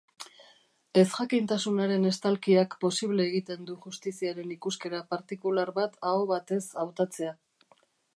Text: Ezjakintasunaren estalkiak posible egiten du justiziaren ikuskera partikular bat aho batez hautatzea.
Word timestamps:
Ezjakintasunaren 1.01 2.07
estalkiak 2.11 2.73
posible 2.85 3.27
egiten 3.33 3.67
du 3.67 3.75
justiziaren 3.83 4.55
ikuskera 4.57 5.03
partikular 5.15 5.73
bat 5.77 6.01
aho 6.13 6.25
batez 6.33 6.63
hautatzea. 6.85 7.35